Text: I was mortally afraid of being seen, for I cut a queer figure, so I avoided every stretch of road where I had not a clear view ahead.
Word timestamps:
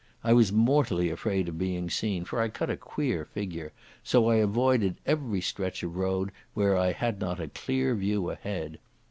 I 0.23 0.33
was 0.33 0.51
mortally 0.51 1.11
afraid 1.11 1.47
of 1.47 1.59
being 1.59 1.87
seen, 1.87 2.25
for 2.25 2.41
I 2.41 2.49
cut 2.49 2.71
a 2.71 2.75
queer 2.75 3.23
figure, 3.23 3.71
so 4.03 4.31
I 4.31 4.37
avoided 4.37 4.95
every 5.05 5.41
stretch 5.41 5.83
of 5.83 5.95
road 5.95 6.31
where 6.55 6.75
I 6.75 6.91
had 6.91 7.19
not 7.19 7.39
a 7.39 7.49
clear 7.49 7.93
view 7.93 8.31
ahead. 8.31 8.79